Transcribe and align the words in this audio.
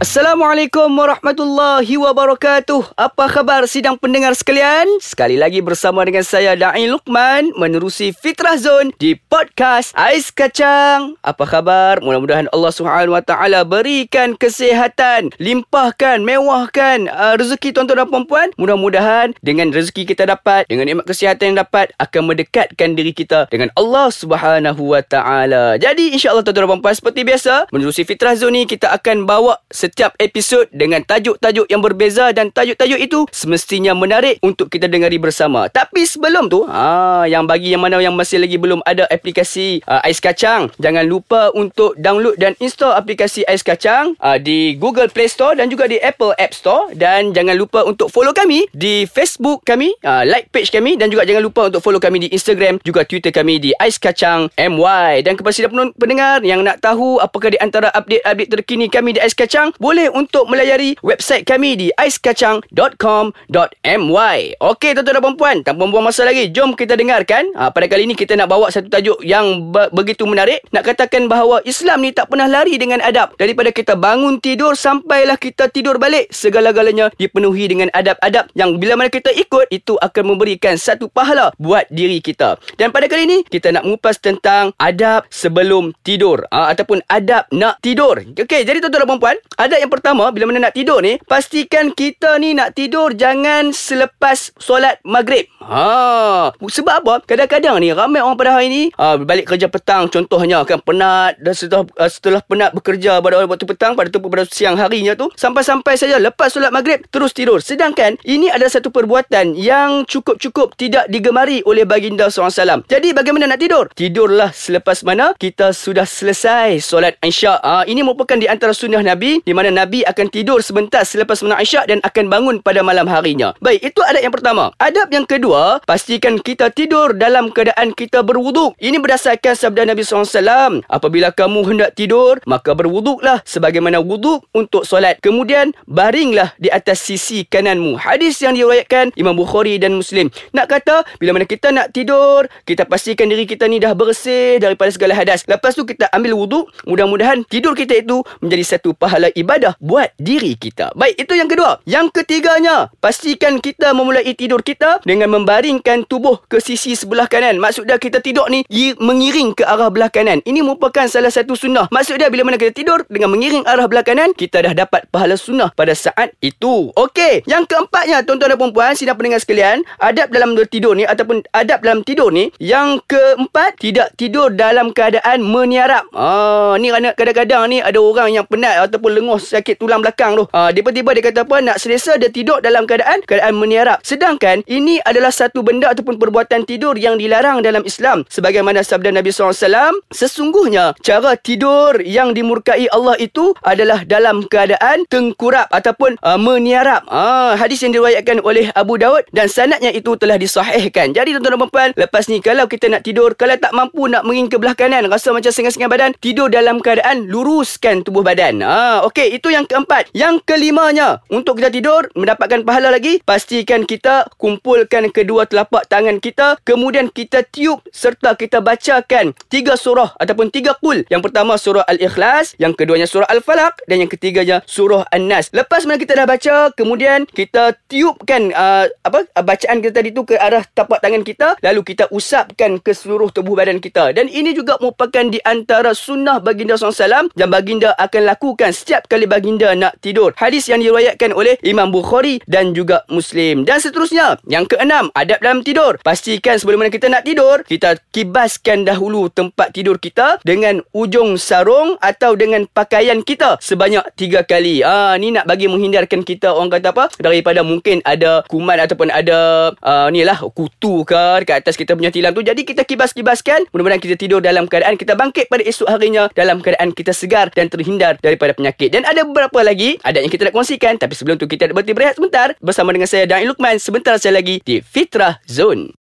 Assalamualaikum 0.00 0.88
warahmatullahi 0.96 2.00
wabarakatuh. 2.00 2.96
Apa 2.96 3.28
khabar 3.28 3.68
sidang 3.68 4.00
pendengar 4.00 4.32
sekalian? 4.32 4.88
Sekali 4.96 5.36
lagi 5.36 5.60
bersama 5.60 6.00
dengan 6.08 6.24
saya 6.24 6.56
Da'i 6.56 6.88
Luqman 6.88 7.52
menerusi 7.52 8.16
Fitrah 8.16 8.56
Zone 8.56 8.96
di 8.96 9.12
podcast 9.12 9.92
Ais 9.92 10.32
Kacang. 10.32 11.20
Apa 11.20 11.44
khabar? 11.44 12.00
Mudah-mudahan 12.00 12.48
Allah 12.48 12.72
Subhanahu 12.72 13.12
Wa 13.12 13.20
Taala 13.20 13.60
berikan 13.68 14.40
kesihatan, 14.40 15.36
limpahkan, 15.36 16.24
mewahkan 16.24 17.04
uh, 17.12 17.36
rezeki 17.36 17.76
tuan-tuan 17.76 18.00
dan 18.00 18.08
puan-puan. 18.08 18.48
Mudah-mudahan 18.56 19.36
dengan 19.44 19.68
rezeki 19.68 20.16
kita 20.16 20.24
dapat, 20.24 20.64
dengan 20.64 20.88
nikmat 20.88 21.12
kesihatan 21.12 21.52
yang 21.52 21.68
dapat 21.68 21.92
akan 22.00 22.24
mendekatkan 22.24 22.96
diri 22.96 23.12
kita 23.12 23.52
dengan 23.52 23.68
Allah 23.76 24.08
Subhanahu 24.08 24.96
Wa 24.96 25.04
Taala. 25.04 25.76
Jadi 25.76 26.16
insya-Allah 26.16 26.40
tuan-tuan 26.40 26.64
dan 26.64 26.72
puan-puan 26.80 26.96
seperti 26.96 27.20
biasa 27.20 27.68
menerusi 27.68 28.08
Fitrah 28.08 28.32
Zone 28.32 28.56
ni 28.56 28.62
kita 28.64 28.96
akan 28.96 29.28
bawa 29.28 29.60
setiap 29.90 30.14
episod 30.22 30.70
dengan 30.70 31.02
tajuk-tajuk 31.02 31.66
yang 31.66 31.82
berbeza 31.82 32.30
dan 32.30 32.54
tajuk-tajuk 32.54 33.00
itu 33.02 33.26
semestinya 33.34 33.90
menarik 33.90 34.38
untuk 34.40 34.70
kita 34.70 34.86
dengari 34.86 35.18
bersama. 35.18 35.66
Tapi 35.66 36.06
sebelum 36.06 36.46
tu, 36.46 36.62
ha, 36.70 37.26
yang 37.26 37.50
bagi 37.50 37.74
yang 37.74 37.82
mana 37.82 37.98
yang 37.98 38.14
masih 38.14 38.38
lagi 38.38 38.54
belum 38.54 38.86
ada 38.86 39.10
aplikasi 39.10 39.82
uh, 39.90 39.98
Ais 40.06 40.22
Kacang, 40.22 40.70
jangan 40.78 41.02
lupa 41.10 41.50
untuk 41.58 41.98
download 41.98 42.38
dan 42.38 42.54
install 42.62 42.94
aplikasi 42.94 43.42
Ais 43.50 43.66
Kacang 43.66 44.14
uh, 44.22 44.38
di 44.38 44.78
Google 44.78 45.10
Play 45.10 45.26
Store 45.26 45.58
dan 45.58 45.66
juga 45.66 45.90
di 45.90 45.98
Apple 45.98 46.38
App 46.38 46.54
Store 46.54 46.94
dan 46.94 47.34
jangan 47.34 47.58
lupa 47.58 47.82
untuk 47.82 48.06
follow 48.14 48.30
kami 48.30 48.70
di 48.70 49.10
Facebook 49.10 49.66
kami, 49.66 49.90
uh, 50.06 50.22
like 50.22 50.54
page 50.54 50.70
kami 50.70 50.94
dan 50.94 51.10
juga 51.10 51.26
jangan 51.26 51.42
lupa 51.42 51.66
untuk 51.66 51.82
follow 51.82 51.98
kami 51.98 52.22
di 52.24 52.28
Instagram 52.30 52.78
juga 52.86 53.02
Twitter 53.02 53.34
kami 53.34 53.58
di 53.58 53.74
Ais 53.74 53.98
Kacang 53.98 54.46
MY. 54.54 55.26
Dan 55.26 55.34
kepada 55.34 55.54
sidang 55.56 55.90
pendengar 55.98 56.44
yang 56.46 56.62
nak 56.62 56.78
tahu 56.78 57.18
apakah 57.18 57.50
di 57.50 57.58
antara 57.58 57.90
update-update 57.90 58.50
terkini 58.54 58.86
kami 58.86 59.18
di 59.18 59.20
Ais 59.20 59.34
Kacang, 59.34 59.74
boleh 59.80 60.12
untuk 60.12 60.44
melayari 60.52 60.92
website 61.00 61.48
kami 61.48 61.72
di 61.74 61.88
aiskacang.com.my. 61.96 64.38
Okey 64.60 64.92
tuan-tuan 64.92 65.24
dan 65.24 65.34
puan 65.40 65.64
tanpa 65.64 65.88
buang 65.88 66.04
masa 66.04 66.28
lagi, 66.28 66.52
jom 66.52 66.76
kita 66.76 67.00
dengarkan. 67.00 67.48
Ha, 67.56 67.72
pada 67.72 67.88
kali 67.88 68.04
ini 68.04 68.12
kita 68.12 68.36
nak 68.36 68.52
bawa 68.52 68.68
satu 68.68 68.92
tajuk 68.92 69.24
yang 69.24 69.72
be- 69.72 69.88
begitu 69.96 70.28
menarik. 70.28 70.60
Nak 70.76 70.84
katakan 70.84 71.32
bahawa 71.32 71.64
Islam 71.64 72.04
ni 72.04 72.12
tak 72.12 72.28
pernah 72.28 72.44
lari 72.44 72.76
dengan 72.76 73.00
adab. 73.00 73.32
Daripada 73.40 73.72
kita 73.72 73.96
bangun 73.96 74.36
tidur 74.44 74.76
sampailah 74.76 75.40
kita 75.40 75.72
tidur 75.72 75.96
balik, 75.96 76.28
segala-galanya 76.28 77.08
dipenuhi 77.16 77.72
dengan 77.72 77.88
adab-adab 77.96 78.52
yang 78.52 78.76
bila 78.76 79.00
mana 79.00 79.08
kita 79.08 79.32
ikut, 79.32 79.72
itu 79.72 79.96
akan 79.96 80.36
memberikan 80.36 80.76
satu 80.76 81.08
pahala 81.08 81.56
buat 81.56 81.88
diri 81.88 82.20
kita. 82.20 82.60
Dan 82.76 82.92
pada 82.92 83.08
kali 83.08 83.24
ini, 83.24 83.48
kita 83.48 83.72
nak 83.72 83.88
mengupas 83.88 84.20
tentang 84.20 84.76
adab 84.76 85.24
sebelum 85.32 85.96
tidur. 86.04 86.44
Ha, 86.52 86.76
ataupun 86.76 87.00
adab 87.08 87.48
nak 87.48 87.80
tidur. 87.80 88.20
Okey, 88.20 88.68
jadi 88.68 88.84
tuan-tuan 88.84 89.08
dan 89.08 89.16
puan 89.16 89.40
Adab 89.70 89.86
yang 89.86 89.94
pertama 89.94 90.26
bila 90.34 90.50
mana 90.50 90.66
nak 90.66 90.74
tidur 90.74 90.98
ni, 90.98 91.22
pastikan 91.30 91.94
kita 91.94 92.42
ni 92.42 92.58
nak 92.58 92.74
tidur 92.74 93.14
jangan 93.14 93.70
selepas 93.70 94.50
solat 94.58 94.98
maghrib. 95.06 95.46
Ha, 95.60 96.56
sebab 96.56 96.94
apa? 97.04 97.14
Kadang-kadang 97.28 97.76
ni 97.84 97.92
ramai 97.92 98.24
orang 98.24 98.40
pada 98.40 98.56
hari 98.56 98.72
ni 98.72 98.82
ha, 98.96 99.20
balik 99.20 99.52
kerja 99.52 99.68
petang 99.68 100.08
contohnya 100.08 100.64
kan 100.64 100.80
penat 100.80 101.36
dan 101.36 101.52
setelah 101.52 101.84
uh, 102.00 102.08
setelah 102.08 102.40
penat 102.40 102.72
bekerja 102.72 103.20
pada 103.20 103.44
waktu 103.44 103.66
petang 103.68 103.92
pada 103.92 104.08
tu 104.08 104.24
pada 104.24 104.48
siang 104.48 104.80
harinya 104.80 105.12
tu 105.12 105.28
sampai-sampai 105.36 106.00
saja 106.00 106.16
lepas 106.16 106.48
solat 106.48 106.72
maghrib 106.72 107.04
terus 107.12 107.36
tidur. 107.36 107.60
Sedangkan 107.60 108.16
ini 108.24 108.48
adalah 108.48 108.72
satu 108.72 108.88
perbuatan 108.88 109.52
yang 109.52 110.08
cukup-cukup 110.08 110.80
tidak 110.80 111.04
digemari 111.12 111.60
oleh 111.68 111.84
baginda 111.84 112.32
SAW. 112.32 112.88
Jadi 112.88 113.12
bagaimana 113.12 113.44
nak 113.44 113.60
tidur? 113.60 113.92
Tidurlah 113.92 114.56
selepas 114.56 115.04
mana 115.04 115.36
kita 115.36 115.76
sudah 115.76 116.08
selesai 116.08 116.80
solat 116.80 117.20
Isyak. 117.20 117.60
Ha, 117.60 117.84
ini 117.84 118.00
merupakan 118.00 118.40
di 118.40 118.48
antara 118.48 118.72
sunnah 118.72 119.04
Nabi 119.04 119.44
di 119.44 119.52
mana 119.52 119.68
Nabi 119.68 120.08
akan 120.08 120.26
tidur 120.32 120.64
sebentar 120.64 121.04
selepas 121.04 121.44
menang 121.44 121.60
Isyak 121.60 121.84
dan 121.84 121.98
akan 122.00 122.24
bangun 122.32 122.56
pada 122.64 122.80
malam 122.80 123.04
harinya. 123.04 123.52
Baik, 123.60 123.92
itu 123.92 124.00
adab 124.00 124.22
yang 124.24 124.32
pertama. 124.32 124.72
Adab 124.80 125.12
yang 125.12 125.28
kedua, 125.28 125.49
pastikan 125.84 126.38
kita 126.38 126.70
tidur 126.70 127.12
dalam 127.16 127.50
keadaan 127.50 127.92
kita 127.92 128.22
berwuduk. 128.22 128.78
Ini 128.78 129.02
berdasarkan 129.02 129.58
sabda 129.58 129.88
Nabi 129.88 130.06
SAW. 130.06 130.82
Apabila 130.86 131.34
kamu 131.34 131.66
hendak 131.66 131.98
tidur, 131.98 132.38
maka 132.46 132.72
berwuduklah 132.72 133.42
sebagaimana 133.42 133.98
wuduk 133.98 134.46
untuk 134.54 134.86
solat. 134.86 135.18
Kemudian, 135.18 135.74
baringlah 135.86 136.54
di 136.56 136.70
atas 136.70 137.02
sisi 137.02 137.44
kananmu. 137.46 137.98
Hadis 137.98 138.38
yang 138.40 138.54
diriwayatkan 138.54 139.14
Imam 139.18 139.34
Bukhari 139.34 139.76
dan 139.76 139.98
Muslim. 139.98 140.30
Nak 140.54 140.66
kata, 140.70 141.02
bila 141.18 141.34
mana 141.36 141.46
kita 141.46 141.74
nak 141.74 141.90
tidur, 141.90 142.46
kita 142.64 142.86
pastikan 142.86 143.26
diri 143.26 143.44
kita 143.44 143.66
ni 143.66 143.82
dah 143.82 143.92
bersih 143.94 144.62
daripada 144.62 144.90
segala 144.94 145.18
hadas. 145.18 145.42
Lepas 145.46 145.74
tu 145.74 145.82
kita 145.82 146.06
ambil 146.14 146.38
wuduk. 146.38 146.70
Mudah-mudahan 146.86 147.42
tidur 147.46 147.74
kita 147.74 147.98
itu 147.98 148.22
menjadi 148.38 148.76
satu 148.76 148.94
pahala 148.94 149.28
ibadah 149.34 149.74
buat 149.82 150.14
diri 150.20 150.54
kita. 150.54 150.94
Baik, 150.94 151.18
itu 151.26 151.32
yang 151.34 151.48
kedua. 151.50 151.82
Yang 151.86 152.06
ketiganya, 152.22 152.92
pastikan 153.02 153.58
kita 153.58 153.90
memulai 153.96 154.26
tidur 154.36 154.62
kita 154.62 155.02
dengan 155.02 155.39
membaringkan 155.42 156.04
tubuh 156.04 156.40
ke 156.46 156.60
sisi 156.60 156.92
sebelah 156.92 157.26
kanan. 157.26 157.56
Maksudnya 157.56 157.96
kita 157.96 158.20
tidur 158.20 158.46
ni 158.52 158.64
mengiring 159.00 159.56
ke 159.56 159.64
arah 159.64 159.88
belah 159.88 160.12
kanan. 160.12 160.44
Ini 160.44 160.60
merupakan 160.60 161.08
salah 161.08 161.32
satu 161.32 161.56
sunnah. 161.56 161.88
Maksudnya 161.88 162.28
bila 162.28 162.46
mana 162.46 162.60
kita 162.60 162.76
tidur 162.76 163.02
dengan 163.08 163.32
mengiring 163.32 163.64
arah 163.64 163.88
belah 163.88 164.04
kanan, 164.04 164.36
kita 164.36 164.60
dah 164.60 164.74
dapat 164.76 165.08
pahala 165.08 165.34
sunnah 165.40 165.72
pada 165.72 165.96
saat 165.96 166.36
itu. 166.44 166.92
Okey, 166.94 167.48
yang 167.48 167.64
keempatnya 167.64 168.22
tuan-tuan 168.22 168.52
dan 168.52 168.58
puan-puan, 168.60 168.92
sidang 168.92 169.16
pendengar 169.16 169.40
sekalian, 169.40 169.82
adab 169.98 170.28
dalam 170.30 170.52
tidur 170.68 170.92
ni 170.92 171.08
ataupun 171.08 171.42
adab 171.56 171.80
dalam 171.80 172.04
tidur 172.04 172.28
ni, 172.28 172.52
yang 172.60 173.00
keempat 173.08 173.80
tidak 173.80 174.12
tidur 174.20 174.52
dalam 174.52 174.92
keadaan 174.92 175.40
meniarap. 175.40 176.04
Ah, 176.12 176.76
ni 176.76 176.92
kadang-kadang 176.92 177.70
ni 177.70 177.78
ada 177.80 177.96
orang 177.96 178.28
yang 178.34 178.44
penat 178.44 178.90
ataupun 178.90 179.10
lenguh 179.16 179.40
sakit 179.40 179.80
tulang 179.80 180.04
belakang 180.04 180.36
tu. 180.36 180.44
Ah, 180.52 180.68
tiba-tiba 180.74 181.14
dia 181.16 181.24
kata 181.30 181.46
apa 181.46 181.56
nak 181.64 181.76
selesa 181.80 182.18
dia 182.20 182.28
tidur 182.28 182.60
dalam 182.60 182.84
keadaan 182.84 183.24
keadaan 183.24 183.56
meniarap. 183.56 184.02
Sedangkan 184.04 184.66
ini 184.66 185.00
adalah 185.06 185.29
satu 185.32 185.62
benda 185.64 185.90
ataupun 185.90 186.18
perbuatan 186.20 186.66
tidur 186.68 186.94
yang 186.98 187.16
dilarang 187.16 187.62
dalam 187.64 187.82
Islam. 187.86 188.26
Sebagaimana 188.28 188.84
sabda 188.84 189.14
Nabi 189.14 189.32
SAW, 189.32 190.02
sesungguhnya 190.10 190.94
cara 191.00 191.34
tidur 191.38 191.98
yang 192.02 192.36
dimurkai 192.36 192.90
Allah 192.90 193.16
itu 193.16 193.54
adalah 193.64 194.02
dalam 194.04 194.44
keadaan 194.46 195.06
tengkurap 195.08 195.70
ataupun 195.70 196.18
uh, 196.20 196.38
meniarap. 196.38 197.06
Ah, 197.08 197.54
hadis 197.56 197.82
yang 197.82 197.94
diriwayatkan 197.94 198.42
oleh 198.42 198.68
Abu 198.74 198.98
Daud 198.98 199.26
dan 199.30 199.46
sanadnya 199.46 199.94
itu 199.94 200.14
telah 200.18 200.36
disahihkan. 200.36 201.14
Jadi 201.14 201.38
tuan-tuan 201.38 201.56
dan 201.56 201.70
puan, 201.70 201.90
lepas 201.94 202.26
ni 202.26 202.42
kalau 202.42 202.66
kita 202.66 202.90
nak 202.90 203.02
tidur, 203.06 203.34
kalau 203.38 203.54
tak 203.56 203.72
mampu 203.72 204.10
nak 204.10 204.26
menging 204.26 204.50
ke 204.50 204.56
belah 204.58 204.74
kanan, 204.74 205.06
rasa 205.06 205.30
macam 205.30 205.50
sengat-sengat 205.54 205.90
badan, 205.90 206.10
tidur 206.18 206.50
dalam 206.50 206.82
keadaan 206.82 207.30
luruskan 207.30 208.02
tubuh 208.02 208.26
badan. 208.26 208.62
Ah, 208.64 209.06
okey, 209.06 209.38
itu 209.38 209.52
yang 209.52 209.64
keempat. 209.64 210.10
Yang 210.16 210.42
kelimanya, 210.44 211.22
untuk 211.30 211.62
kita 211.62 211.70
tidur 211.70 212.10
mendapatkan 212.18 212.66
pahala 212.66 212.90
lagi, 212.90 213.22
pastikan 213.22 213.86
kita 213.86 214.26
kumpulkan 214.36 215.12
kedua 215.20 215.44
telapak 215.44 215.84
tangan 215.84 216.16
kita, 216.16 216.56
kemudian 216.64 217.12
kita 217.12 217.44
tiup 217.44 217.84
serta 217.92 218.32
kita 218.32 218.64
bacakan 218.64 219.36
tiga 219.52 219.76
surah 219.76 220.16
ataupun 220.16 220.48
tiga 220.48 220.72
kul. 220.80 221.04
Yang 221.12 221.28
pertama 221.28 221.60
surah 221.60 221.84
Al-Ikhlas, 221.84 222.56
yang 222.56 222.72
keduanya 222.72 223.04
surah 223.04 223.28
Al-Falaq 223.28 223.84
dan 223.84 224.00
yang 224.00 224.08
ketiganya 224.08 224.64
surah 224.64 225.04
An-Nas. 225.12 225.52
Lepas 225.52 225.84
mana 225.84 226.00
kita 226.00 226.16
dah 226.16 226.24
baca, 226.24 226.72
kemudian 226.72 227.28
kita 227.28 227.76
tiupkan 227.92 228.48
uh, 228.56 228.88
apa 229.04 229.28
bacaan 229.44 229.84
kita 229.84 229.92
tadi 230.00 230.16
tu 230.16 230.24
ke 230.24 230.40
arah 230.40 230.64
tapak 230.72 231.04
tangan 231.04 231.20
kita, 231.20 231.60
lalu 231.60 231.84
kita 231.84 232.08
usapkan 232.08 232.80
ke 232.80 232.96
seluruh 232.96 233.28
tubuh 233.28 233.52
badan 233.52 233.76
kita. 233.76 234.16
Dan 234.16 234.32
ini 234.32 234.56
juga 234.56 234.80
merupakan 234.80 235.28
di 235.28 235.36
antara 235.44 235.92
sunnah 235.92 236.40
baginda 236.40 236.80
SAW 236.80 237.28
dan 237.36 237.48
baginda 237.52 237.92
akan 238.00 238.22
lakukan 238.24 238.72
setiap 238.72 239.04
kali 239.04 239.28
baginda 239.28 239.76
nak 239.76 240.00
tidur. 240.00 240.32
Hadis 240.40 240.70
yang 240.72 240.80
diriwayatkan 240.80 241.36
oleh 241.36 241.60
Imam 241.60 241.92
Bukhari 241.92 242.40
dan 242.48 242.72
juga 242.72 243.04
Muslim. 243.10 243.66
Dan 243.66 243.82
seterusnya, 243.82 244.38
yang 244.46 244.64
keenam, 244.64 245.09
adab 245.14 245.42
dalam 245.42 245.60
tidur. 245.62 245.98
Pastikan 246.02 246.56
sebelum 246.56 246.82
mana 246.82 246.90
kita 246.92 247.10
nak 247.10 247.26
tidur, 247.26 247.62
kita 247.66 248.00
kibaskan 248.10 248.88
dahulu 248.88 249.28
tempat 249.30 249.74
tidur 249.74 250.00
kita 250.00 250.40
dengan 250.42 250.80
ujung 250.94 251.36
sarung 251.36 251.96
atau 252.00 252.34
dengan 252.34 252.66
pakaian 252.70 253.20
kita 253.22 253.60
sebanyak 253.60 254.04
tiga 254.16 254.42
kali. 254.42 254.82
Ah, 254.82 255.14
ni 255.18 255.30
nak 255.34 255.46
bagi 255.46 255.70
menghindarkan 255.70 256.22
kita 256.26 256.52
orang 256.52 256.72
kata 256.78 256.90
apa? 256.92 257.04
Daripada 257.20 257.60
mungkin 257.62 258.02
ada 258.02 258.42
kuman 258.46 258.78
ataupun 258.80 259.08
ada 259.12 259.70
uh, 259.80 260.06
ni 260.10 260.26
lah 260.26 260.38
kutu 260.52 261.06
ke 261.06 261.44
dekat 261.44 261.62
atas 261.62 261.74
kita 261.78 261.94
punya 261.94 262.10
tilam 262.10 262.34
tu. 262.34 262.42
Jadi 262.44 262.66
kita 262.66 262.82
kibas-kibaskan. 262.84 263.70
Mudah-mudahan 263.70 264.02
kita 264.02 264.16
tidur 264.18 264.40
dalam 264.42 264.66
keadaan 264.66 264.98
kita 264.98 265.14
bangkit 265.14 265.46
pada 265.48 265.62
esok 265.64 265.88
harinya 265.88 266.28
dalam 266.34 266.60
keadaan 266.60 266.90
kita 266.94 267.14
segar 267.14 267.48
dan 267.54 267.70
terhindar 267.70 268.18
daripada 268.20 268.52
penyakit. 268.56 268.92
Dan 268.92 269.06
ada 269.06 269.22
beberapa 269.22 269.62
lagi 269.62 270.00
ada 270.02 270.20
yang 270.20 270.32
kita 270.32 270.50
nak 270.50 270.54
kongsikan. 270.56 270.98
Tapi 270.98 271.14
sebelum 271.14 271.36
tu 271.38 271.46
kita 271.46 271.70
nak 271.70 271.80
berhenti 271.80 271.94
berehat 271.94 272.14
sebentar 272.18 272.48
bersama 272.58 272.90
dengan 272.92 273.08
saya 273.08 273.24
Dain 273.26 273.46
Lukman. 273.46 273.78
Sebentar 273.78 274.16
saya 274.18 274.36
lagi 274.36 274.60
di 274.62 274.82
Fitrah 275.00 275.40
Zone. 275.48 275.96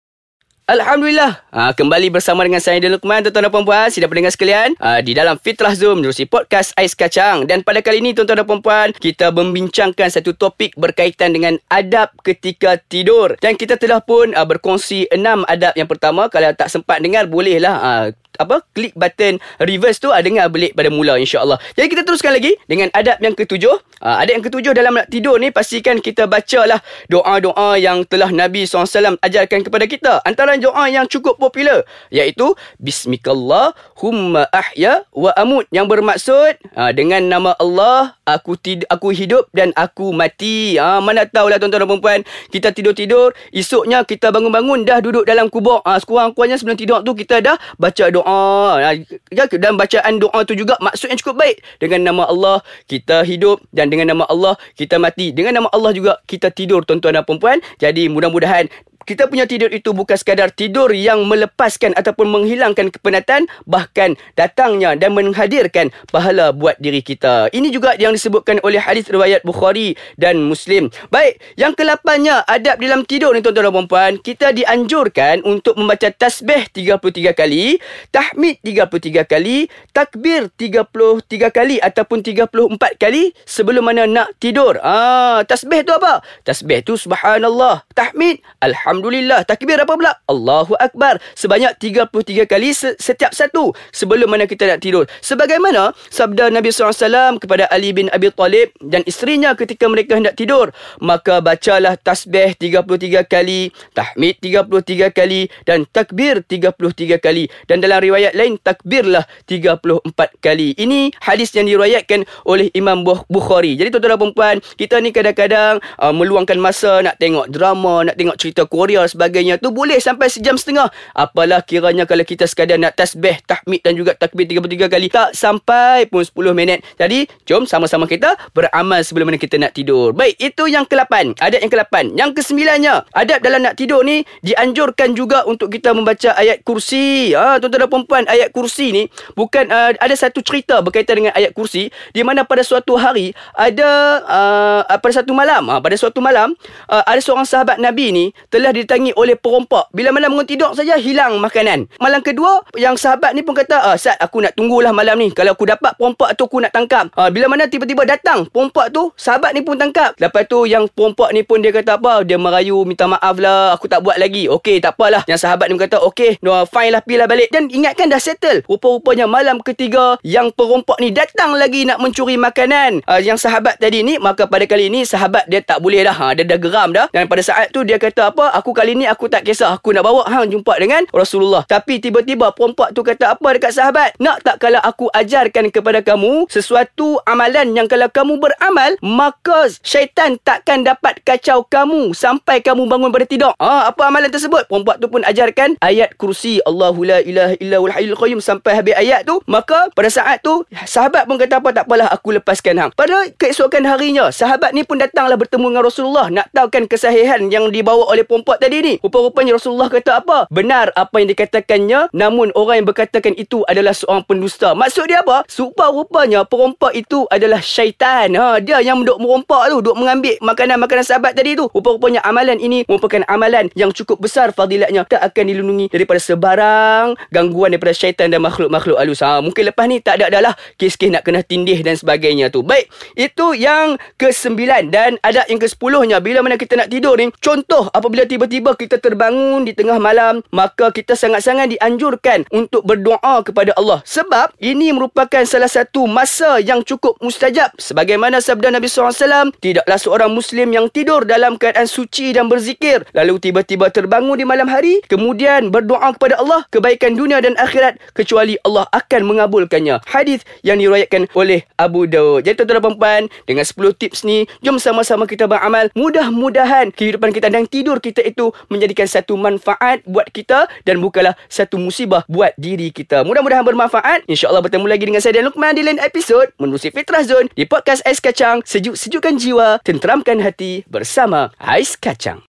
Alhamdulillah. 0.64 1.44
Ha, 1.52 1.76
Kembali 1.76 2.08
bersama 2.08 2.48
dengan 2.48 2.64
saya 2.64 2.80
Dan 2.80 2.96
Lukman. 2.96 3.20
Tuan-tuan 3.20 3.44
dan 3.44 3.52
puan-puan 3.52 3.92
Sidang 3.92 4.08
pendengar 4.08 4.32
sekalian 4.32 4.72
ha, 4.80 5.04
Di 5.04 5.12
dalam 5.12 5.36
Fitrah 5.36 5.76
Zoom 5.76 6.00
Menerusi 6.00 6.24
podcast 6.24 6.72
Ais 6.80 6.96
Kacang. 6.96 7.44
Dan 7.44 7.60
pada 7.60 7.84
kali 7.84 8.00
ini 8.00 8.16
Tuan-tuan 8.16 8.40
dan 8.40 8.48
puan-puan 8.48 8.96
Kita 8.96 9.36
membincangkan 9.36 10.08
Satu 10.08 10.32
topik 10.32 10.72
berkaitan 10.80 11.36
dengan 11.36 11.60
Adab 11.68 12.16
ketika 12.24 12.80
tidur. 12.88 13.36
Dan 13.38 13.60
kita 13.60 13.76
telah 13.76 14.00
pun 14.00 14.32
uh, 14.32 14.48
Berkongsi 14.48 15.06
enam 15.12 15.44
adab. 15.44 15.76
Yang 15.76 15.92
pertama 15.92 16.32
Kalau 16.32 16.50
tak 16.56 16.72
sempat 16.72 17.04
dengar 17.04 17.28
Bolehlah 17.28 17.76
uh, 17.76 18.06
apa 18.36 18.62
klik 18.76 18.92
button 18.96 19.40
reverse 19.60 19.98
tu 20.00 20.12
uh, 20.12 20.20
dengar 20.20 20.48
belik 20.52 20.76
pada 20.76 20.92
mula 20.92 21.16
insyaallah. 21.16 21.56
Jadi 21.74 21.86
kita 21.92 22.02
teruskan 22.04 22.36
lagi 22.36 22.54
dengan 22.68 22.92
adab 22.92 23.18
yang 23.20 23.32
ketujuh. 23.32 23.76
Uh, 24.00 24.16
adab 24.20 24.40
yang 24.40 24.44
ketujuh 24.44 24.72
dalam 24.76 24.96
nak 24.96 25.08
tidur 25.12 25.36
ni 25.40 25.48
pastikan 25.52 26.00
kita 26.00 26.28
bacalah 26.28 26.80
doa-doa 27.08 27.76
yang 27.80 28.04
telah 28.04 28.28
Nabi 28.32 28.68
SAW 28.68 29.16
ajarkan 29.20 29.60
kepada 29.64 29.84
kita. 29.88 30.12
Antara 30.24 30.56
doa 30.60 30.88
yang 30.88 31.08
cukup 31.08 31.36
popular 31.40 31.84
iaitu 32.10 32.52
bismikallahumma 32.80 34.48
ahya 34.52 35.04
wa 35.12 35.30
amut 35.36 35.64
yang 35.70 35.88
bermaksud 35.88 36.58
uh, 36.76 36.90
dengan 36.92 37.24
nama 37.24 37.52
Allah 37.56 38.16
aku 38.26 38.58
tid- 38.58 38.88
aku 38.90 39.12
hidup 39.12 39.48
dan 39.54 39.70
aku 39.76 40.10
mati. 40.10 40.76
Ah 40.76 40.98
uh, 40.98 41.00
mana 41.04 41.24
tahulah 41.28 41.60
tuan-tuan 41.60 41.86
dan 41.86 42.00
puan 42.00 42.20
kita 42.50 42.74
tidur-tidur 42.74 43.32
esoknya 43.54 44.02
kita 44.02 44.34
bangun-bangun 44.34 44.82
dah 44.82 44.98
duduk 45.00 45.24
dalam 45.24 45.48
kubur. 45.52 45.80
Ah 45.86 45.96
uh, 45.96 45.98
sekurang-kurangnya 46.02 46.58
sebelum 46.58 46.76
tidur 46.76 47.00
tu 47.06 47.12
kita 47.14 47.40
dah 47.40 47.56
baca 47.78 48.04
doa 48.10 48.25
doa. 48.26 48.82
Ya, 49.30 49.44
dan 49.56 49.78
bacaan 49.78 50.18
doa 50.18 50.42
tu 50.42 50.58
juga 50.58 50.74
maksud 50.82 51.06
yang 51.08 51.18
cukup 51.22 51.38
baik. 51.38 51.56
Dengan 51.78 52.10
nama 52.12 52.26
Allah 52.26 52.58
kita 52.90 53.22
hidup. 53.22 53.62
Dan 53.70 53.88
dengan 53.88 54.10
nama 54.10 54.26
Allah 54.26 54.58
kita 54.74 54.98
mati. 54.98 55.30
Dengan 55.30 55.62
nama 55.62 55.68
Allah 55.70 55.94
juga 55.94 56.18
kita 56.26 56.50
tidur 56.50 56.82
tuan-tuan 56.82 57.14
dan 57.14 57.24
puan-puan. 57.24 57.62
Jadi 57.78 58.10
mudah-mudahan 58.10 58.66
kita 59.06 59.30
punya 59.30 59.46
tidur 59.46 59.70
itu 59.70 59.94
bukan 59.94 60.18
sekadar 60.18 60.50
tidur 60.50 60.90
yang 60.90 61.22
melepaskan 61.30 61.94
ataupun 61.94 62.26
menghilangkan 62.26 62.90
kepenatan 62.90 63.46
bahkan 63.62 64.18
datangnya 64.34 64.98
dan 64.98 65.14
menghadirkan 65.14 65.94
pahala 66.10 66.50
buat 66.50 66.74
diri 66.82 67.00
kita. 67.06 67.46
Ini 67.54 67.70
juga 67.70 67.94
yang 67.94 68.10
disebutkan 68.10 68.58
oleh 68.66 68.82
hadis 68.82 69.06
riwayat 69.06 69.46
Bukhari 69.46 69.94
dan 70.18 70.42
Muslim. 70.42 70.90
Baik, 71.14 71.38
yang 71.54 71.78
kelapannya 71.78 72.42
adab 72.50 72.82
dalam 72.82 73.06
tidur 73.06 73.30
ni 73.30 73.46
tuan-tuan 73.46 73.70
dan 73.70 73.72
puan-puan, 73.72 74.12
kita 74.18 74.50
dianjurkan 74.50 75.46
untuk 75.46 75.78
membaca 75.78 76.10
tasbih 76.10 76.66
33 76.74 77.30
kali, 77.30 77.78
tahmid 78.10 78.58
33 78.66 79.22
kali, 79.22 79.70
takbir 79.94 80.50
33 80.58 81.54
kali 81.54 81.78
ataupun 81.78 82.26
34 82.26 82.98
kali 82.98 83.30
sebelum 83.46 83.86
mana 83.86 84.10
nak 84.10 84.34
tidur. 84.42 84.82
Ah, 84.82 85.46
tasbih 85.46 85.86
tu 85.86 85.94
apa? 85.94 86.26
Tasbih 86.42 86.82
tu 86.82 86.98
subhanallah, 86.98 87.86
tahmid 87.94 88.42
alhamdulillah 88.58 88.95
Alhamdulillah. 88.96 89.44
Takbir 89.44 89.76
apa 89.76 89.92
pula? 89.92 90.16
Allahu 90.24 90.72
Akbar. 90.80 91.20
Sebanyak 91.36 91.76
33 91.76 92.48
kali 92.48 92.72
setiap 92.72 93.36
satu 93.36 93.76
sebelum 93.92 94.24
mana 94.24 94.48
kita 94.48 94.64
nak 94.64 94.80
tidur. 94.80 95.04
Sebagaimana 95.20 95.92
sabda 96.08 96.48
Nabi 96.48 96.72
SAW 96.72 97.36
kepada 97.36 97.68
Ali 97.68 97.92
bin 97.92 98.08
Abi 98.08 98.32
Talib 98.32 98.72
dan 98.80 99.04
isterinya 99.04 99.52
ketika 99.52 99.84
mereka 99.84 100.16
hendak 100.16 100.32
tidur. 100.32 100.72
Maka 101.04 101.44
bacalah 101.44 102.00
tasbih 102.00 102.56
33 102.56 103.28
kali, 103.28 103.68
tahmid 103.92 104.40
33 104.40 105.12
kali 105.12 105.52
dan 105.68 105.84
takbir 105.92 106.40
33 106.40 107.20
kali. 107.20 107.52
Dan 107.68 107.84
dalam 107.84 108.00
riwayat 108.00 108.32
lain, 108.32 108.56
takbirlah 108.64 109.28
34 109.44 110.08
kali. 110.40 110.72
Ini 110.80 111.12
hadis 111.20 111.52
yang 111.52 111.68
diriwayatkan 111.68 112.24
oleh 112.48 112.72
Imam 112.72 113.04
Bukhari. 113.28 113.76
Jadi 113.76 113.92
tuan-tuan 113.92 114.16
dan 114.16 114.20
perempuan, 114.24 114.56
kita 114.80 115.04
ni 115.04 115.12
kadang-kadang 115.12 115.84
uh, 116.00 116.16
meluangkan 116.16 116.56
masa 116.56 117.04
nak 117.04 117.20
tengok 117.20 117.52
drama, 117.52 118.08
nak 118.08 118.16
tengok 118.16 118.40
cerita 118.40 118.64
Quran 118.64 118.85
Korea 118.86 119.02
sebagainya 119.10 119.58
tu 119.58 119.74
boleh 119.74 119.98
sampai 119.98 120.30
sejam 120.30 120.54
setengah. 120.54 120.86
Apalah 121.10 121.58
kiranya 121.66 122.06
kalau 122.06 122.22
kita 122.22 122.46
sekadar 122.46 122.78
nak 122.78 122.94
tasbih, 122.94 123.42
tahmid 123.42 123.82
dan 123.82 123.98
juga 123.98 124.14
takbir 124.14 124.46
33 124.46 124.86
kali. 124.86 125.10
Tak 125.10 125.34
sampai 125.34 126.06
pun 126.06 126.22
10 126.22 126.54
minit. 126.54 126.86
Jadi, 126.94 127.26
jom 127.42 127.66
sama-sama 127.66 128.06
kita 128.06 128.38
beramal 128.54 129.02
sebelum 129.02 129.34
mana 129.34 129.42
kita 129.42 129.58
nak 129.58 129.74
tidur. 129.74 130.14
Baik, 130.14 130.38
itu 130.38 130.70
yang 130.70 130.86
ke-8. 130.86 131.34
Adab 131.42 131.58
yang 131.58 131.72
ke-8. 131.74 131.94
Yang 132.14 132.30
ke-9-nya, 132.38 132.94
adab 133.10 133.38
dalam 133.42 133.66
nak 133.66 133.74
tidur 133.74 134.06
ni 134.06 134.22
dianjurkan 134.46 135.18
juga 135.18 135.42
untuk 135.50 135.74
kita 135.74 135.90
membaca 135.90 136.38
ayat 136.38 136.62
kursi. 136.62 137.34
Ha, 137.34 137.58
tuan-tuan 137.58 137.82
dan 137.82 137.90
perempuan, 137.90 138.22
ayat 138.30 138.54
kursi 138.54 138.94
ni 138.94 139.02
bukan 139.34 139.66
uh, 139.66 139.90
ada 139.98 140.14
satu 140.14 140.44
cerita 140.44 140.78
berkaitan 140.84 141.18
dengan 141.18 141.32
ayat 141.34 141.50
kursi 141.56 141.90
di 142.14 142.22
mana 142.22 142.44
pada 142.46 142.62
suatu 142.62 142.94
hari 142.94 143.34
ada 143.56 144.22
uh, 144.22 144.80
pada 145.00 145.12
satu 145.22 145.32
malam, 145.34 145.66
uh, 145.72 145.80
pada 145.82 145.96
suatu 145.98 146.22
malam 146.22 146.54
uh, 146.86 147.02
ada 147.02 147.18
seorang 147.18 147.48
sahabat 147.48 147.80
Nabi 147.80 148.12
ni 148.12 148.24
telah 148.52 148.75
didatangi 148.76 149.16
oleh 149.16 149.34
perompak. 149.40 149.88
Bila 149.96 150.12
malam 150.12 150.36
bangun 150.36 150.44
tidur 150.44 150.70
saja 150.76 151.00
hilang 151.00 151.40
makanan. 151.40 151.88
Malam 151.96 152.20
kedua 152.20 152.60
yang 152.76 153.00
sahabat 153.00 153.32
ni 153.32 153.40
pun 153.40 153.56
kata, 153.56 153.92
ah, 153.92 153.96
"Sat, 153.96 154.20
aku 154.20 154.44
nak 154.44 154.52
tunggulah 154.52 154.92
malam 154.92 155.16
ni. 155.16 155.32
Kalau 155.32 155.56
aku 155.56 155.64
dapat 155.64 155.96
perompak 155.96 156.36
tu 156.36 156.44
aku 156.44 156.60
nak 156.60 156.72
tangkap." 156.76 157.08
Ah, 157.16 157.32
bila 157.32 157.48
mana 157.48 157.64
tiba-tiba 157.70 158.04
datang 158.04 158.44
perompak 158.50 158.92
tu, 158.92 159.08
sahabat 159.16 159.56
ni 159.56 159.64
pun 159.64 159.80
tangkap. 159.80 160.12
Lepas 160.20 160.44
tu 160.50 160.68
yang 160.68 160.84
perompak 160.90 161.32
ni 161.32 161.40
pun 161.46 161.64
dia 161.64 161.72
kata 161.72 161.96
apa? 161.96 162.26
Dia 162.26 162.36
merayu 162.36 162.84
minta 162.84 163.08
maaf 163.08 163.38
lah, 163.40 163.72
aku 163.72 163.88
tak 163.88 164.02
buat 164.02 164.20
lagi. 164.20 164.50
Okey, 164.50 164.82
tak 164.82 164.98
apalah. 164.98 165.22
Yang 165.30 165.46
sahabat 165.46 165.70
ni 165.70 165.78
kata, 165.78 166.02
"Okey, 166.02 166.42
no 166.42 166.52
fine 166.68 166.92
lah 166.92 167.02
pilah 167.02 167.26
balik." 167.30 167.48
Dan 167.48 167.70
ingatkan 167.70 168.10
dah 168.10 168.20
settle. 168.20 168.66
Rupa-rupanya 168.66 169.30
malam 169.30 169.62
ketiga 169.62 170.18
yang 170.26 170.50
perompak 170.52 170.98
ni 170.98 171.14
datang 171.14 171.54
lagi 171.54 171.86
nak 171.86 172.02
mencuri 172.02 172.34
makanan. 172.34 173.06
Ah, 173.06 173.22
yang 173.22 173.38
sahabat 173.38 173.78
tadi 173.78 174.02
ni, 174.02 174.18
maka 174.18 174.48
pada 174.50 174.66
kali 174.66 174.90
ini 174.90 175.06
sahabat 175.06 175.46
dia 175.46 175.62
tak 175.62 175.78
boleh 175.78 176.02
dah. 176.02 176.16
Ha, 176.16 176.26
dia 176.32 176.48
dah 176.48 176.58
geram 176.58 176.90
dah. 176.90 177.06
Dan 177.12 177.28
pada 177.28 177.42
saat 177.44 177.70
tu 177.70 177.84
dia 177.84 178.00
kata 178.00 178.32
apa? 178.32 178.50
Aku 178.56 178.65
kali 178.72 178.96
ni 178.96 179.04
aku 179.04 179.28
tak 179.28 179.44
kisah 179.44 179.76
aku 179.76 179.92
nak 179.92 180.06
bawa 180.06 180.24
hang 180.30 180.48
jumpa 180.50 180.72
dengan 180.80 181.02
Rasulullah. 181.12 181.66
Tapi 181.66 181.98
tiba-tiba 182.00 182.54
perempuan 182.54 182.94
tu 182.94 183.02
kata 183.02 183.34
apa 183.34 183.48
dekat 183.58 183.74
sahabat? 183.74 184.14
Nak 184.22 184.46
tak 184.46 184.56
kalau 184.62 184.80
aku 184.80 185.10
ajarkan 185.12 185.74
kepada 185.74 186.00
kamu 186.00 186.46
sesuatu 186.46 187.18
amalan 187.26 187.74
yang 187.74 187.90
kalau 187.90 188.06
kamu 188.06 188.38
beramal 188.38 188.94
maka 189.02 189.68
syaitan 189.82 190.38
takkan 190.40 190.86
dapat 190.86 191.18
kacau 191.26 191.66
kamu 191.66 192.14
sampai 192.14 192.62
kamu 192.62 192.86
bangun 192.86 193.10
pada 193.10 193.26
tidur. 193.26 193.52
Ah, 193.58 193.90
apa 193.90 194.06
amalan 194.06 194.30
tersebut? 194.30 194.70
Perempuan 194.70 194.96
tu 195.02 195.10
pun 195.10 195.26
ajarkan 195.26 195.76
ayat 195.82 196.14
kursi 196.16 196.62
Allahu 196.62 197.02
la 197.02 197.18
ilaha 197.20 197.54
illa 197.58 197.76
hayyul 197.82 198.16
qayyum 198.16 198.40
sampai 198.40 198.78
habis 198.78 198.96
ayat 198.96 199.26
tu. 199.26 199.42
Maka 199.50 199.90
pada 199.92 200.08
saat 200.08 200.40
tu 200.46 200.62
sahabat 200.86 201.26
pun 201.26 201.36
kata 201.36 201.58
apa 201.58 201.68
tak 201.74 201.84
apalah 201.90 202.08
aku 202.08 202.38
lepaskan 202.38 202.78
hang. 202.78 202.90
Pada 202.94 203.26
keesokan 203.34 203.82
harinya 203.82 204.30
sahabat 204.30 204.70
ni 204.70 204.86
pun 204.86 205.02
datanglah 205.02 205.34
bertemu 205.34 205.66
dengan 205.74 205.84
Rasulullah 205.84 206.26
nak 206.30 206.46
tahu 206.54 206.70
kan 206.70 206.86
kesahihan 206.86 207.42
yang 207.50 207.68
dibawa 207.74 208.06
oleh 208.06 208.22
perempuan 208.22 208.45
buat 208.46 208.62
tadi 208.62 208.78
ni. 208.80 208.94
Rupa-rupanya 209.02 209.58
Rasulullah 209.58 209.90
kata 209.90 210.22
apa? 210.22 210.46
Benar 210.48 210.94
apa 210.94 211.18
yang 211.18 211.28
dikatakannya. 211.34 212.14
Namun 212.14 212.54
orang 212.54 212.80
yang 212.80 212.88
berkatakan 212.88 213.34
itu 213.34 213.66
adalah 213.66 213.92
seorang 213.92 214.22
pendusta. 214.22 214.72
Maksud 214.72 215.10
dia 215.10 215.20
apa? 215.20 215.42
Rupa-rupanya 215.50 216.46
perompak 216.46 216.94
itu 216.96 217.28
adalah 217.28 217.60
syaitan. 217.60 218.32
Ha, 218.38 218.62
dia 218.62 218.80
yang 218.80 219.02
duk 219.04 219.18
merompak 219.20 219.68
tu. 219.68 219.82
Duk 219.82 219.98
mengambil 219.98 220.38
makanan-makanan 220.40 221.04
sahabat 221.04 221.34
tadi 221.36 221.58
tu. 221.58 221.68
Rupa-rupanya 221.68 222.24
amalan 222.24 222.56
ini 222.62 222.88
merupakan 222.88 223.26
amalan 223.28 223.68
yang 223.76 223.90
cukup 223.90 224.22
besar 224.22 224.54
fadilatnya. 224.54 225.04
Tak 225.04 225.20
akan 225.20 225.44
dilindungi 225.52 225.92
daripada 225.92 226.22
sebarang 226.22 227.18
gangguan 227.34 227.74
daripada 227.74 227.92
syaitan 227.92 228.32
dan 228.32 228.40
makhluk-makhluk 228.40 228.96
halus. 228.96 229.20
Ha, 229.20 229.42
mungkin 229.44 229.68
lepas 229.68 229.84
ni 229.90 229.98
tak 229.98 230.22
ada 230.22 230.32
adalah 230.32 230.54
kes-kes 230.78 231.12
nak 231.12 231.26
kena 231.26 231.42
tindih 231.42 231.82
dan 231.82 231.98
sebagainya 231.98 232.48
tu. 232.48 232.62
Baik. 232.62 232.88
Itu 233.18 233.52
yang 233.58 233.98
ke-9 234.16 234.88
dan 234.88 235.18
ada 235.20 235.44
yang 235.50 235.58
ke-10nya. 235.58 236.22
Bila 236.22 236.46
mana 236.46 236.54
kita 236.54 236.78
nak 236.78 236.88
tidur 236.88 237.18
ni. 237.18 237.28
Contoh 237.42 237.90
apabila 237.90 238.22
tiba 238.22 238.35
tiba-tiba 238.36 238.76
kita 238.76 239.00
terbangun 239.00 239.64
di 239.64 239.72
tengah 239.72 239.96
malam, 239.96 240.44
maka 240.52 240.92
kita 240.92 241.16
sangat-sangat 241.16 241.72
dianjurkan 241.72 242.44
untuk 242.52 242.84
berdoa 242.84 243.40
kepada 243.40 243.72
Allah. 243.80 244.04
Sebab 244.04 244.52
ini 244.60 244.92
merupakan 244.92 245.40
salah 245.48 245.72
satu 245.72 246.04
masa 246.04 246.60
yang 246.60 246.84
cukup 246.84 247.16
mustajab. 247.24 247.72
Sebagaimana 247.80 248.44
sabda 248.44 248.76
Nabi 248.76 248.92
SAW, 248.92 249.56
tidaklah 249.56 249.96
seorang 249.96 250.28
Muslim 250.36 250.68
yang 250.68 250.92
tidur 250.92 251.24
dalam 251.24 251.56
keadaan 251.56 251.88
suci 251.88 252.36
dan 252.36 252.52
berzikir. 252.52 253.08
Lalu 253.16 253.40
tiba-tiba 253.40 253.88
terbangun 253.88 254.36
di 254.36 254.44
malam 254.44 254.68
hari, 254.68 255.00
kemudian 255.08 255.72
berdoa 255.72 256.12
kepada 256.12 256.36
Allah, 256.36 256.68
kebaikan 256.68 257.16
dunia 257.16 257.40
dan 257.40 257.56
akhirat, 257.56 257.96
kecuali 258.12 258.60
Allah 258.68 258.84
akan 258.92 259.32
mengabulkannya. 259.32 260.04
Hadis 260.04 260.44
yang 260.60 260.76
diriwayatkan 260.76 261.32
oleh 261.32 261.64
Abu 261.80 262.04
Daud. 262.04 262.44
Jadi 262.44 262.60
tuan-tuan 262.60 262.76
dan 262.76 262.84
perempuan, 262.84 263.20
dengan 263.48 263.64
10 263.64 263.96
tips 263.96 264.28
ni, 264.28 264.44
jom 264.60 264.76
sama-sama 264.76 265.24
kita 265.24 265.48
beramal. 265.48 265.88
Mudah-mudahan 265.96 266.92
kehidupan 266.92 267.32
kita 267.32 267.48
dan 267.48 267.64
tidur 267.64 267.96
kita 267.96 268.25
itu 268.26 268.36
itu 268.36 268.52
menjadikan 268.68 269.08
satu 269.08 269.32
manfaat 269.40 270.04
buat 270.04 270.28
kita 270.28 270.68
dan 270.84 271.00
bukanlah 271.00 271.32
satu 271.48 271.80
musibah 271.80 272.28
buat 272.28 272.52
diri 272.60 272.92
kita. 272.92 273.24
Mudah-mudahan 273.24 273.64
bermanfaat. 273.64 274.28
InsyaAllah 274.28 274.60
bertemu 274.60 274.84
lagi 274.84 275.04
dengan 275.08 275.24
saya 275.24 275.40
dan 275.40 275.48
Luqman 275.48 275.72
di 275.72 275.80
lain 275.80 275.96
episod 276.04 276.52
menerusi 276.60 276.92
Fitrah 276.92 277.24
Zone 277.24 277.48
di 277.56 277.64
podcast 277.64 278.04
Ais 278.04 278.20
Kacang. 278.20 278.60
Sejuk-sejukkan 278.68 279.40
jiwa, 279.40 279.80
tenteramkan 279.80 280.44
hati 280.44 280.84
bersama 280.84 281.48
Ais 281.56 281.96
Kacang. 281.96 282.44